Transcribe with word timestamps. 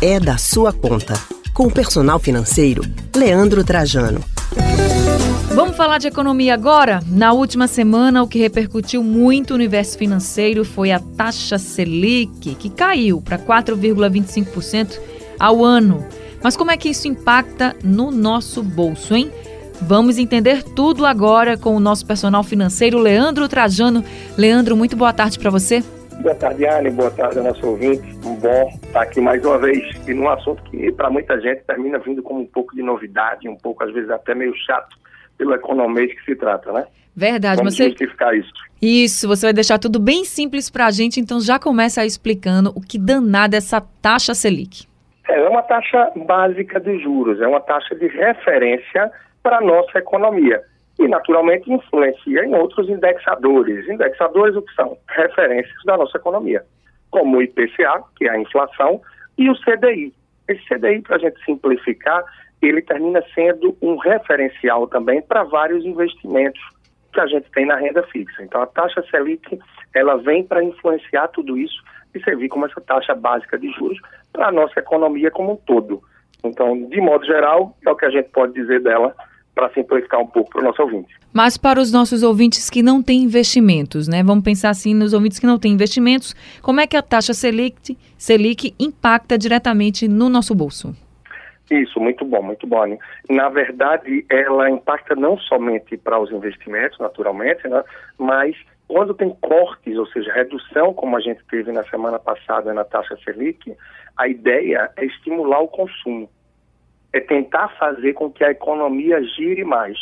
é 0.00 0.18
da 0.18 0.38
sua 0.38 0.72
conta. 0.72 1.12
Com 1.52 1.66
o 1.66 1.70
personal 1.70 2.18
financeiro, 2.18 2.82
Leandro 3.14 3.62
Trajano. 3.62 4.24
Vamos 5.54 5.76
falar 5.76 5.98
de 5.98 6.08
economia 6.08 6.54
agora? 6.54 7.02
Na 7.06 7.34
última 7.34 7.66
semana, 7.66 8.22
o 8.22 8.28
que 8.28 8.38
repercutiu 8.38 9.02
muito 9.02 9.50
no 9.50 9.56
universo 9.56 9.98
financeiro 9.98 10.64
foi 10.64 10.90
a 10.90 10.98
taxa 10.98 11.58
Selic, 11.58 12.54
que 12.54 12.70
caiu 12.70 13.20
para 13.20 13.38
4,25% 13.38 14.98
ao 15.38 15.62
ano. 15.62 16.06
Mas 16.42 16.56
como 16.56 16.70
é 16.70 16.78
que 16.78 16.88
isso 16.88 17.06
impacta 17.06 17.76
no 17.84 18.10
nosso 18.10 18.62
bolso, 18.62 19.14
hein? 19.14 19.30
Vamos 19.82 20.16
entender 20.16 20.62
tudo 20.62 21.04
agora 21.04 21.58
com 21.58 21.76
o 21.76 21.80
nosso 21.80 22.06
personal 22.06 22.42
financeiro, 22.42 22.98
Leandro 22.98 23.48
Trajano. 23.48 24.02
Leandro, 24.36 24.76
muito 24.76 24.96
boa 24.96 25.12
tarde 25.12 25.38
para 25.38 25.50
você. 25.50 25.84
Boa 26.20 26.34
tarde, 26.34 26.66
Anne. 26.66 26.90
Boa 26.90 27.10
tarde 27.10 27.38
ao 27.38 27.44
nosso 27.44 27.66
ouvinte. 27.66 28.02
Um 28.26 28.34
bom 28.34 28.68
estar 28.82 29.02
aqui 29.02 29.22
mais 29.22 29.42
uma 29.42 29.58
vez 29.58 29.78
e 30.06 30.12
num 30.12 30.28
assunto 30.28 30.62
que, 30.64 30.92
para 30.92 31.08
muita 31.08 31.40
gente, 31.40 31.62
termina 31.62 31.98
vindo 31.98 32.22
como 32.22 32.40
um 32.40 32.46
pouco 32.46 32.76
de 32.76 32.82
novidade, 32.82 33.48
um 33.48 33.56
pouco, 33.56 33.82
às 33.82 33.92
vezes, 33.92 34.10
até 34.10 34.34
meio 34.34 34.54
chato 34.54 34.98
pelo 35.38 35.54
economês 35.54 36.12
que 36.12 36.22
se 36.26 36.36
trata, 36.36 36.72
né? 36.72 36.86
Verdade. 37.16 37.56
Vamos 37.56 37.74
você... 37.74 37.88
justificar 37.88 38.36
isso. 38.36 38.52
Isso, 38.82 39.26
você 39.26 39.46
vai 39.46 39.52
deixar 39.54 39.78
tudo 39.78 39.98
bem 39.98 40.24
simples 40.24 40.68
para 40.68 40.86
a 40.86 40.90
gente, 40.90 41.18
então 41.18 41.40
já 41.40 41.58
começa 41.58 42.04
explicando 42.04 42.70
o 42.76 42.82
que 42.82 42.98
danada 42.98 43.56
é 43.56 43.58
essa 43.58 43.80
taxa 44.02 44.34
Selic. 44.34 44.86
É 45.26 45.48
uma 45.48 45.62
taxa 45.62 46.12
básica 46.26 46.78
de 46.80 46.98
juros, 47.02 47.40
é 47.40 47.46
uma 47.46 47.60
taxa 47.60 47.94
de 47.94 48.08
referência 48.08 49.10
para 49.42 49.56
a 49.56 49.60
nossa 49.62 49.98
economia 49.98 50.62
e, 51.00 51.08
naturalmente, 51.08 51.72
influencia 51.72 52.44
em 52.44 52.54
outros 52.54 52.88
indexadores. 52.88 53.88
Indexadores 53.88 54.54
o 54.54 54.62
que 54.62 54.74
são? 54.74 54.98
Referências 55.08 55.82
da 55.86 55.96
nossa 55.96 56.18
economia, 56.18 56.62
como 57.10 57.38
o 57.38 57.42
IPCA, 57.42 58.04
que 58.16 58.26
é 58.26 58.30
a 58.30 58.38
inflação, 58.38 59.00
e 59.38 59.48
o 59.48 59.54
CDI. 59.54 60.12
Esse 60.46 60.62
CDI, 60.68 61.00
para 61.00 61.16
a 61.16 61.18
gente 61.18 61.42
simplificar, 61.44 62.22
ele 62.60 62.82
termina 62.82 63.24
sendo 63.34 63.74
um 63.80 63.96
referencial 63.96 64.86
também 64.88 65.22
para 65.22 65.42
vários 65.42 65.86
investimentos 65.86 66.60
que 67.14 67.20
a 67.20 67.26
gente 67.26 67.50
tem 67.52 67.64
na 67.64 67.76
renda 67.76 68.02
fixa. 68.04 68.42
Então, 68.42 68.60
a 68.60 68.66
taxa 68.66 69.02
Selic, 69.10 69.58
ela 69.94 70.18
vem 70.18 70.44
para 70.44 70.62
influenciar 70.62 71.28
tudo 71.28 71.56
isso 71.56 71.82
e 72.14 72.22
servir 72.22 72.48
como 72.48 72.66
essa 72.66 72.80
taxa 72.80 73.14
básica 73.14 73.58
de 73.58 73.70
juros 73.72 73.98
para 74.32 74.48
a 74.48 74.52
nossa 74.52 74.78
economia 74.78 75.30
como 75.30 75.52
um 75.52 75.56
todo. 75.56 76.02
Então, 76.44 76.88
de 76.88 77.00
modo 77.00 77.24
geral, 77.24 77.74
é 77.86 77.90
o 77.90 77.96
que 77.96 78.04
a 78.04 78.10
gente 78.10 78.28
pode 78.28 78.52
dizer 78.52 78.82
dela 78.82 79.14
para 79.60 79.68
simplificar 79.74 80.18
um 80.18 80.26
pouco 80.26 80.48
para 80.48 80.62
o 80.62 80.64
nosso 80.64 80.80
ouvinte. 80.80 81.14
Mas 81.34 81.58
para 81.58 81.78
os 81.78 81.92
nossos 81.92 82.22
ouvintes 82.22 82.70
que 82.70 82.82
não 82.82 83.02
têm 83.02 83.22
investimentos, 83.22 84.08
né? 84.08 84.22
Vamos 84.22 84.42
pensar 84.42 84.70
assim 84.70 84.94
nos 84.94 85.12
ouvintes 85.12 85.38
que 85.38 85.46
não 85.46 85.58
têm 85.58 85.72
investimentos, 85.72 86.34
como 86.62 86.80
é 86.80 86.86
que 86.86 86.96
a 86.96 87.02
taxa 87.02 87.34
Selic, 87.34 87.98
Selic 88.16 88.74
impacta 88.80 89.36
diretamente 89.36 90.08
no 90.08 90.30
nosso 90.30 90.54
bolso? 90.54 90.96
Isso, 91.70 92.00
muito 92.00 92.24
bom, 92.24 92.42
muito 92.42 92.66
bom. 92.66 92.86
Né? 92.86 92.96
Na 93.28 93.50
verdade, 93.50 94.24
ela 94.30 94.70
impacta 94.70 95.14
não 95.14 95.36
somente 95.36 95.94
para 95.98 96.18
os 96.18 96.32
investimentos, 96.32 96.98
naturalmente, 96.98 97.68
né? 97.68 97.84
mas 98.18 98.56
quando 98.88 99.12
tem 99.12 99.28
cortes, 99.42 99.94
ou 99.98 100.06
seja, 100.06 100.32
redução, 100.32 100.94
como 100.94 101.18
a 101.18 101.20
gente 101.20 101.40
teve 101.50 101.70
na 101.70 101.84
semana 101.84 102.18
passada 102.18 102.72
na 102.72 102.82
taxa 102.82 103.14
Selic, 103.22 103.76
a 104.16 104.26
ideia 104.26 104.90
é 104.96 105.04
estimular 105.04 105.60
o 105.60 105.68
consumo 105.68 106.30
é 107.12 107.20
tentar 107.20 107.68
fazer 107.78 108.12
com 108.14 108.30
que 108.30 108.44
a 108.44 108.50
economia 108.50 109.22
gire 109.22 109.64
mais. 109.64 109.98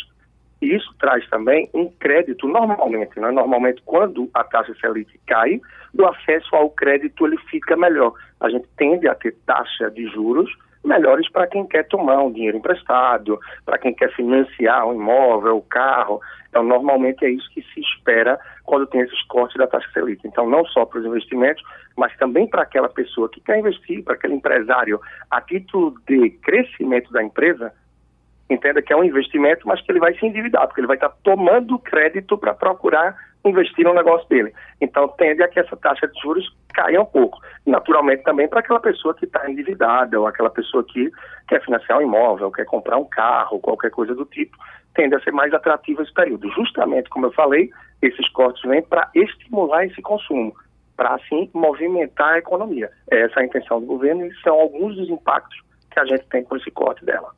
E 0.61 0.75
isso 0.75 0.93
traz 0.99 1.27
também 1.29 1.71
um 1.73 1.89
crédito, 1.89 2.49
normalmente, 2.49 3.19
né? 3.21 3.31
normalmente 3.31 3.81
quando 3.85 4.29
a 4.35 4.43
taxa 4.43 4.75
Selic 4.81 5.19
cai, 5.27 5.61
o 5.97 6.05
acesso 6.05 6.55
ao 6.55 6.71
crédito 6.71 7.27
ele 7.27 7.39
fica 7.51 7.77
melhor. 7.77 8.13
A 8.41 8.51
gente 8.51 8.67
tende 8.77 9.09
a 9.09 9.15
ter 9.15 9.37
taxa 9.47 9.91
de 9.91 10.07
juros 10.09 10.51
melhores 10.85 11.31
para 11.31 11.47
quem 11.47 11.67
quer 11.67 11.87
tomar 11.87 12.23
um 12.23 12.33
dinheiro 12.33 12.57
emprestado, 12.57 13.39
para 13.65 13.79
quem 13.79 13.95
quer 13.95 14.15
financiar 14.15 14.87
um 14.87 14.95
imóvel, 14.95 15.57
um 15.57 15.69
carro. 15.69 16.21
Então, 16.49 16.63
normalmente 16.63 17.25
é 17.25 17.31
isso 17.31 17.49
que 17.51 17.63
se 17.63 17.81
espera 17.81 18.39
quando 18.65 18.87
tem 18.87 19.03
esses 19.03 19.23
cortes 19.25 19.57
da 19.57 19.67
taxa 19.67 19.89
Selic. 19.93 20.27
Então, 20.27 20.49
não 20.49 20.65
só 20.67 20.85
para 20.85 21.01
os 21.01 21.07
investimentos, 21.07 21.63
mas 21.97 22.17
também 22.17 22.47
para 22.47 22.63
aquela 22.63 22.89
pessoa 22.89 23.29
que 23.29 23.41
quer 23.41 23.59
investir, 23.59 24.03
para 24.03 24.15
aquele 24.15 24.35
empresário, 24.35 25.01
a 25.31 25.41
título 25.41 25.95
de 26.07 26.31
crescimento 26.43 27.13
da 27.13 27.23
empresa, 27.23 27.73
entenda 28.49 28.81
que 28.81 28.93
é 28.93 28.97
um 28.97 29.05
investimento, 29.05 29.67
mas 29.69 29.81
que 29.83 29.93
ele 29.93 30.01
vai 30.01 30.15
se 30.15 30.25
endividar, 30.25 30.67
porque 30.67 30.81
ele 30.81 30.87
vai 30.87 30.97
estar 30.97 31.11
tomando 31.23 31.79
crédito 31.79 32.39
para 32.39 32.55
procurar 32.55 33.15
investir 33.49 33.85
no 33.85 33.95
negócio 33.95 34.29
dele. 34.29 34.53
Então, 34.81 35.09
tende 35.09 35.43
a 35.43 35.49
que 35.49 35.61
essa 35.61 35.77
taxa 35.77 36.07
de 36.07 36.21
juros 36.21 36.45
caia 36.75 37.01
um 37.01 37.07
pouco. 37.07 37.39
Naturalmente, 37.67 38.23
também 38.23 38.49
para 38.49 38.61
aquela 38.61 38.81
pessoa 38.81 39.15
que 39.15 39.25
está 39.25 39.51
endividada, 39.51 40.19
ou 40.19 40.27
aquela 40.27 40.51
pessoa 40.51 40.85
que 40.85 41.11
quer 41.49 41.65
financiar 41.65 41.99
um 41.99 42.03
imóvel, 42.03 42.53
quer 42.53 42.65
comprar 42.65 42.97
um 42.97 43.05
carro, 43.05 43.61
qualquer 43.61 43.91
coisa 43.91 44.15
do 44.15 44.25
tipo, 44.25 44.57
tende 44.95 45.15
a 45.15 45.21
ser 45.21 45.33
mais 45.33 45.53
atrativo 45.53 46.03
esse 46.03 46.13
período. 46.13 46.51
Justamente, 46.51 47.09
como 47.11 47.27
eu 47.27 47.33
falei, 47.33 47.71
esses 48.03 48.29
cortes 48.31 48.63
vêm 48.63 48.83
para 48.83 49.11
estimular 49.15 49.85
esse 49.85 50.01
consumo, 50.03 50.55
para 50.97 51.15
assim 51.15 51.51
movimentar 51.55 52.35
a 52.35 52.39
economia. 52.39 52.91
Essa 53.11 53.41
é 53.41 53.43
a 53.43 53.47
intenção 53.47 53.81
do 53.81 53.87
governo 53.87 54.27
e 54.27 54.35
são 54.41 54.59
alguns 54.59 54.97
dos 54.97 55.09
impactos 55.09 55.61
que 55.91 56.01
a 56.01 56.05
gente 56.05 56.27
tem 56.29 56.45
com 56.45 56.57
esse 56.57 56.71
corte 56.71 57.05
dela. 57.05 57.31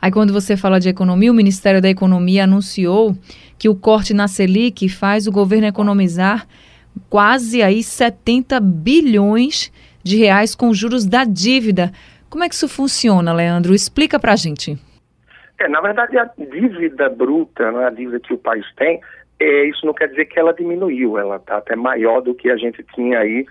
Aí 0.00 0.10
quando 0.10 0.32
você 0.32 0.56
fala 0.56 0.78
de 0.78 0.88
economia, 0.88 1.30
o 1.30 1.34
Ministério 1.34 1.82
da 1.82 1.88
Economia 1.88 2.44
anunciou 2.44 3.16
que 3.58 3.68
o 3.68 3.74
corte 3.74 4.14
na 4.14 4.28
Selic 4.28 4.88
faz 4.88 5.26
o 5.26 5.32
governo 5.32 5.66
economizar 5.66 6.46
quase 7.08 7.62
aí 7.62 7.82
70 7.82 8.60
bilhões 8.60 9.72
de 10.02 10.16
reais 10.16 10.54
com 10.54 10.72
juros 10.72 11.06
da 11.06 11.24
dívida. 11.24 11.92
Como 12.30 12.44
é 12.44 12.48
que 12.48 12.54
isso 12.54 12.68
funciona, 12.68 13.32
Leandro? 13.32 13.74
Explica 13.74 14.18
para 14.18 14.32
a 14.32 14.36
gente. 14.36 14.78
É, 15.58 15.68
na 15.68 15.80
verdade, 15.80 16.16
a 16.18 16.30
dívida 16.38 17.08
bruta, 17.08 17.72
né, 17.72 17.86
a 17.86 17.90
dívida 17.90 18.20
que 18.20 18.32
o 18.32 18.38
país 18.38 18.64
tem, 18.76 19.00
é, 19.40 19.64
isso 19.64 19.84
não 19.84 19.94
quer 19.94 20.08
dizer 20.08 20.26
que 20.26 20.38
ela 20.38 20.52
diminuiu, 20.52 21.18
ela 21.18 21.36
está 21.36 21.58
até 21.58 21.74
maior 21.74 22.20
do 22.20 22.34
que 22.34 22.50
a 22.50 22.56
gente 22.56 22.84
tinha 22.94 23.18
aí 23.18 23.44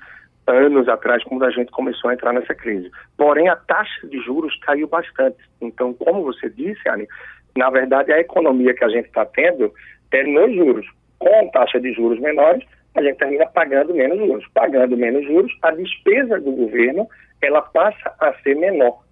anos 0.48 0.88
atrás, 0.88 1.24
quando 1.24 1.44
a 1.44 1.52
gente 1.52 1.72
começou 1.72 2.10
a 2.10 2.14
entrar 2.14 2.34
nessa 2.34 2.56
crise. 2.56 2.92
Porém, 3.18 3.50
a 3.50 3.56
taxa 3.56 4.08
de 4.08 4.20
juros 4.22 4.58
caiu 4.62 4.88
bastante. 4.88 5.38
Então, 5.62 5.94
como 5.94 6.24
você 6.24 6.50
disse, 6.50 6.88
Anne, 6.88 7.08
na 7.56 7.70
verdade, 7.70 8.12
a 8.12 8.20
economia 8.20 8.74
que 8.74 8.84
a 8.84 8.90
gente 8.90 9.08
está 9.08 9.26
tendo 9.26 9.74
é 10.12 10.24
nos 10.24 10.56
juros. 10.56 10.88
Com 11.20 11.50
taxa 11.50 11.80
de 11.80 11.92
juros 11.94 12.20
menores, 12.20 12.64
a 12.96 13.02
gente 13.02 13.18
termina 13.18 13.46
pagando 13.48 13.94
menos 13.94 14.18
juros. 14.18 14.46
Pagando 14.54 14.96
menos 14.96 15.26
juros, 15.26 15.52
a 15.62 15.72
despesa 15.72 16.40
do 16.40 16.52
governo 16.52 17.08
ela 17.42 17.62
passa 17.62 18.14
a 18.20 18.34
ser 18.42 18.56
menor. 18.56 19.06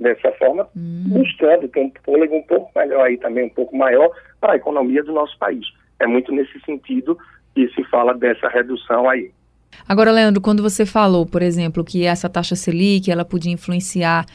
Dessa 0.00 0.32
forma, 0.32 0.68
hum. 0.76 1.04
buscando 1.06 1.68
ter 1.68 1.80
um 1.80 1.92
fôlego 2.04 2.34
um 2.34 2.42
pouco 2.42 2.76
melhor 2.76 3.06
aí 3.06 3.16
também, 3.18 3.44
um 3.44 3.50
pouco 3.50 3.76
maior 3.76 4.10
para 4.40 4.54
a 4.54 4.56
economia 4.56 5.02
do 5.04 5.12
nosso 5.12 5.38
país. 5.38 5.64
É 6.00 6.06
muito 6.08 6.32
nesse 6.32 6.58
sentido 6.62 7.16
que 7.54 7.68
se 7.68 7.84
fala 7.84 8.12
dessa 8.12 8.48
redução 8.48 9.08
aí. 9.08 9.30
Agora, 9.88 10.12
Leandro, 10.12 10.40
quando 10.40 10.62
você 10.62 10.86
falou, 10.86 11.26
por 11.26 11.42
exemplo, 11.42 11.84
que 11.84 12.04
essa 12.04 12.28
taxa 12.28 12.56
Selic 12.56 13.10
ela 13.10 13.24
podia 13.24 13.52
influenciar 13.52 14.26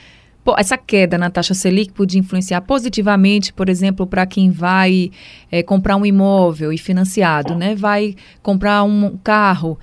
essa 0.58 0.78
queda 0.78 1.18
na 1.18 1.30
taxa 1.30 1.53
Selic 1.53 1.92
podia 1.92 2.20
influenciar 2.20 2.62
positivamente, 2.62 3.52
por 3.52 3.68
exemplo, 3.68 4.08
para 4.08 4.26
quem 4.26 4.50
vai 4.50 5.12
é, 5.52 5.62
comprar 5.62 5.97
um 5.97 6.06
imóvel 6.06 6.72
e 6.72 6.78
financiado, 6.78 7.56
né? 7.56 7.76
Vai 7.76 8.16
comprar 8.42 8.84
um 8.84 9.18
carro. 9.18 9.78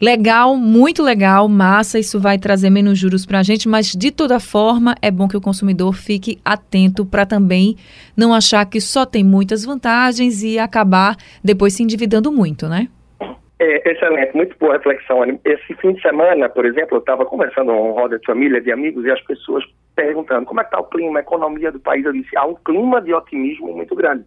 Legal, 0.00 0.56
muito 0.56 1.02
legal, 1.02 1.48
massa, 1.48 1.98
isso 1.98 2.20
vai 2.20 2.36
trazer 2.36 2.68
menos 2.68 2.98
juros 2.98 3.24
para 3.24 3.38
a 3.38 3.42
gente, 3.42 3.68
mas 3.68 3.92
de 3.92 4.10
toda 4.10 4.38
forma 4.38 4.94
é 5.00 5.10
bom 5.10 5.26
que 5.26 5.36
o 5.36 5.40
consumidor 5.40 5.94
fique 5.94 6.38
atento 6.44 7.06
para 7.06 7.24
também 7.24 7.76
não 8.16 8.34
achar 8.34 8.66
que 8.66 8.80
só 8.80 9.06
tem 9.06 9.24
muitas 9.24 9.64
vantagens 9.64 10.42
e 10.42 10.58
acabar 10.58 11.16
depois 11.42 11.74
se 11.74 11.82
endividando 11.82 12.30
muito, 12.30 12.68
né? 12.68 12.88
É, 13.64 13.92
excelente, 13.92 14.36
muito 14.36 14.54
boa 14.58 14.74
reflexão. 14.74 15.24
Esse 15.42 15.74
fim 15.76 15.94
de 15.94 16.02
semana, 16.02 16.50
por 16.50 16.66
exemplo, 16.66 16.96
eu 16.96 16.98
estava 16.98 17.24
conversando 17.24 17.72
com 17.72 17.92
roda 17.92 18.18
de 18.18 18.26
família, 18.26 18.60
de 18.60 18.70
amigos, 18.70 19.06
e 19.06 19.10
as 19.10 19.22
pessoas 19.22 19.64
perguntando 19.96 20.44
como 20.44 20.60
é 20.60 20.64
que 20.64 20.68
está 20.68 20.80
o 20.80 20.84
clima, 20.84 21.18
a 21.18 21.22
economia 21.22 21.72
do 21.72 21.80
país. 21.80 22.04
Eu 22.04 22.12
disse, 22.12 22.36
há 22.36 22.44
um 22.44 22.56
clima 22.56 23.00
de 23.00 23.14
otimismo 23.14 23.74
muito 23.74 23.94
grande. 23.94 24.26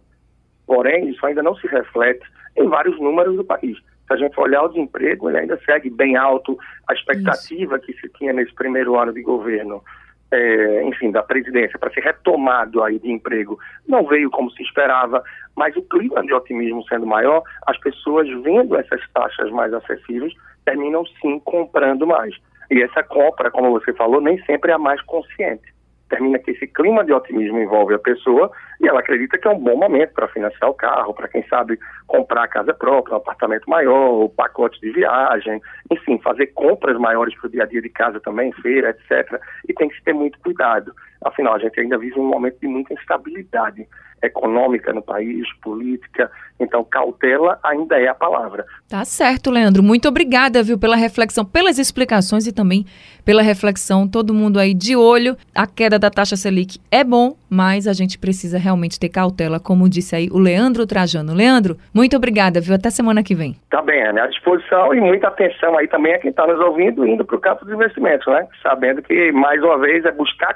Porém, 0.66 1.08
isso 1.08 1.24
ainda 1.24 1.40
não 1.40 1.54
se 1.54 1.68
reflete 1.68 2.26
em 2.56 2.66
vários 2.66 2.98
números 2.98 3.36
do 3.36 3.44
país. 3.44 3.78
Se 4.08 4.14
a 4.14 4.16
gente 4.16 4.40
olhar 4.40 4.64
o 4.64 4.68
desemprego, 4.70 5.28
ele 5.28 5.38
ainda 5.38 5.56
segue 5.64 5.88
bem 5.88 6.16
alto. 6.16 6.58
A 6.88 6.92
expectativa 6.92 7.76
isso. 7.76 7.86
que 7.86 7.92
se 7.92 8.08
tinha 8.14 8.32
nesse 8.32 8.52
primeiro 8.56 8.98
ano 8.98 9.12
de 9.12 9.22
governo 9.22 9.84
é, 10.30 10.82
enfim, 10.84 11.10
da 11.10 11.22
presidência 11.22 11.78
para 11.78 11.92
ser 11.92 12.00
retomado 12.00 12.82
aí 12.82 12.98
de 12.98 13.10
emprego 13.10 13.58
não 13.86 14.04
veio 14.06 14.30
como 14.30 14.50
se 14.50 14.62
esperava, 14.62 15.22
mas 15.56 15.74
o 15.76 15.82
clima 15.82 16.22
de 16.22 16.34
otimismo 16.34 16.84
sendo 16.84 17.06
maior, 17.06 17.42
as 17.66 17.78
pessoas 17.78 18.28
vendo 18.42 18.76
essas 18.76 19.00
taxas 19.12 19.50
mais 19.50 19.72
acessíveis 19.72 20.34
terminam 20.64 21.04
sim 21.20 21.40
comprando 21.40 22.06
mais. 22.06 22.34
E 22.70 22.82
essa 22.82 23.02
compra, 23.02 23.50
como 23.50 23.70
você 23.70 23.92
falou, 23.94 24.20
nem 24.20 24.38
sempre 24.44 24.70
é 24.70 24.74
a 24.74 24.78
mais 24.78 25.00
consciente. 25.02 25.77
Termina 26.08 26.38
que 26.38 26.52
esse 26.52 26.66
clima 26.66 27.04
de 27.04 27.12
otimismo 27.12 27.58
envolve 27.58 27.94
a 27.94 27.98
pessoa 27.98 28.50
e 28.80 28.88
ela 28.88 29.00
acredita 29.00 29.38
que 29.38 29.46
é 29.46 29.50
um 29.50 29.58
bom 29.58 29.76
momento 29.76 30.12
para 30.12 30.28
financiar 30.28 30.70
o 30.70 30.74
carro, 30.74 31.14
para 31.14 31.28
quem 31.28 31.46
sabe 31.48 31.78
comprar 32.06 32.44
a 32.44 32.48
casa 32.48 32.72
própria, 32.72 33.14
um 33.14 33.18
apartamento 33.18 33.68
maior, 33.68 34.24
o 34.24 34.28
pacote 34.28 34.80
de 34.80 34.90
viagem, 34.90 35.60
enfim, 35.90 36.18
fazer 36.18 36.48
compras 36.48 36.98
maiores 36.98 37.34
para 37.38 37.48
o 37.48 37.50
dia 37.50 37.64
a 37.64 37.66
dia 37.66 37.82
de 37.82 37.88
casa 37.88 38.20
também, 38.20 38.52
feira, 38.52 38.90
etc. 38.90 39.40
E 39.68 39.74
tem 39.74 39.88
que 39.88 40.02
ter 40.02 40.12
muito 40.12 40.38
cuidado. 40.40 40.92
Afinal, 41.24 41.54
a 41.54 41.58
gente 41.58 41.78
ainda 41.80 41.98
vive 41.98 42.18
um 42.18 42.28
momento 42.28 42.58
de 42.60 42.68
muita 42.68 42.94
instabilidade 42.94 43.86
econômica 44.22 44.92
no 44.92 45.02
país, 45.02 45.46
política. 45.60 46.30
Então, 46.60 46.82
cautela 46.82 47.58
ainda 47.62 48.00
é 48.00 48.08
a 48.08 48.14
palavra. 48.14 48.66
Tá 48.88 49.04
certo, 49.04 49.50
Leandro. 49.50 49.80
Muito 49.80 50.08
obrigada, 50.08 50.62
viu, 50.62 50.76
pela 50.76 50.96
reflexão, 50.96 51.44
pelas 51.44 51.78
explicações 51.78 52.46
e 52.46 52.52
também 52.52 52.84
pela 53.24 53.42
reflexão. 53.42 54.08
Todo 54.08 54.34
mundo 54.34 54.58
aí 54.58 54.74
de 54.74 54.96
olho. 54.96 55.36
A 55.54 55.66
queda 55.68 55.98
da 55.98 56.10
taxa 56.10 56.34
Selic 56.34 56.80
é 56.90 57.04
bom, 57.04 57.36
mas 57.48 57.86
a 57.86 57.92
gente 57.92 58.18
precisa 58.18 58.58
realmente 58.58 58.98
ter 58.98 59.08
cautela, 59.08 59.60
como 59.60 59.88
disse 59.88 60.16
aí 60.16 60.28
o 60.32 60.38
Leandro 60.38 60.84
Trajano. 60.84 61.32
Leandro, 61.32 61.76
muito 61.94 62.16
obrigada, 62.16 62.60
viu? 62.60 62.74
Até 62.74 62.90
semana 62.90 63.22
que 63.22 63.36
vem. 63.36 63.54
Tá 63.70 63.80
bem, 63.80 64.02
Ana. 64.02 64.24
À 64.24 64.26
disposição 64.26 64.92
e 64.92 65.00
muita 65.00 65.28
atenção 65.28 65.78
aí 65.78 65.86
também 65.86 66.14
a 66.14 66.18
quem 66.18 66.30
está 66.30 66.44
nos 66.44 66.58
ouvindo, 66.58 67.06
indo 67.06 67.24
para 67.24 67.36
o 67.36 67.40
campo 67.40 67.64
dos 67.64 67.74
investimentos, 67.74 68.26
né? 68.26 68.48
Sabendo 68.62 69.00
que, 69.00 69.30
mais 69.30 69.62
uma 69.62 69.78
vez, 69.78 70.04
é 70.04 70.10
buscar 70.10 70.54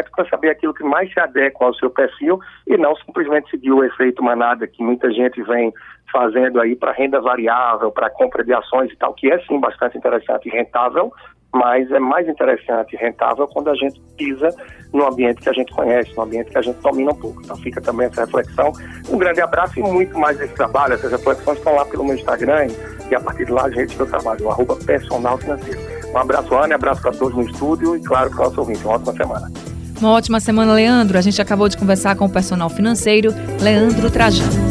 conhecimento 0.00 0.10
para 0.10 0.28
saber 0.28 0.50
aquilo 0.50 0.74
que 0.74 0.84
mais 0.84 1.12
se 1.12 1.20
adequa 1.20 1.66
ao 1.66 1.74
seu 1.74 1.90
perfil 1.90 2.38
e 2.66 2.76
não 2.76 2.94
simplesmente 2.96 3.50
seguir 3.50 3.72
o 3.72 3.84
efeito 3.84 4.22
manada 4.22 4.66
que 4.66 4.82
muita 4.82 5.10
gente 5.12 5.42
vem 5.42 5.72
fazendo 6.12 6.60
aí 6.60 6.74
para 6.74 6.92
renda 6.92 7.20
variável, 7.20 7.90
para 7.90 8.10
compra 8.10 8.44
de 8.44 8.52
ações 8.52 8.90
e 8.90 8.96
tal, 8.96 9.14
que 9.14 9.30
é 9.30 9.38
sim 9.46 9.60
bastante 9.60 9.96
interessante 9.96 10.48
e 10.48 10.50
rentável, 10.50 11.12
mas 11.52 11.90
é 11.90 11.98
mais 11.98 12.28
interessante 12.28 12.94
e 12.94 12.96
rentável 12.96 13.46
quando 13.48 13.70
a 13.70 13.74
gente 13.74 14.00
pisa 14.16 14.48
no 14.92 15.06
ambiente 15.06 15.40
que 15.40 15.48
a 15.48 15.52
gente 15.52 15.72
conhece, 15.72 16.14
no 16.16 16.22
ambiente 16.22 16.50
que 16.50 16.58
a 16.58 16.62
gente 16.62 16.80
domina 16.80 17.12
um 17.12 17.20
pouco. 17.20 17.40
Então 17.42 17.56
fica 17.56 17.80
também 17.80 18.06
essa 18.06 18.24
reflexão. 18.24 18.72
Um 19.08 19.18
grande 19.18 19.40
abraço 19.40 19.78
e 19.78 19.82
muito 19.82 20.16
mais 20.18 20.36
desse 20.38 20.54
trabalho. 20.54 20.94
Essas 20.94 21.12
reflexões 21.12 21.58
estão 21.58 21.74
lá 21.74 21.84
pelo 21.84 22.04
meu 22.04 22.14
Instagram 22.14 22.68
e 23.10 23.14
a 23.14 23.20
partir 23.20 23.44
de 23.44 23.52
lá 23.52 23.64
a 23.64 23.70
gente 23.70 23.96
que 23.96 24.02
eu 24.02 24.06
trabalho, 24.06 24.46
o 24.46 24.50
arroba 24.50 24.76
personal 24.84 25.38
financeiro. 25.38 26.00
Um 26.12 26.18
abraço, 26.18 26.54
Ana, 26.54 26.74
um 26.74 26.76
abraço 26.76 27.02
para 27.02 27.12
todos 27.12 27.36
no 27.36 27.42
estúdio 27.42 27.96
e 27.96 28.02
claro 28.02 28.30
para 28.30 28.40
o 28.40 28.44
nosso 28.44 28.60
ouvinte. 28.60 28.84
Uma 28.84 28.94
ótima 28.94 29.12
semana. 29.12 29.69
Uma 30.00 30.12
ótima 30.12 30.40
semana, 30.40 30.72
Leandro. 30.72 31.18
A 31.18 31.20
gente 31.20 31.42
acabou 31.42 31.68
de 31.68 31.76
conversar 31.76 32.16
com 32.16 32.24
o 32.24 32.30
personal 32.30 32.70
financeiro, 32.70 33.34
Leandro 33.60 34.10
Trajano. 34.10 34.69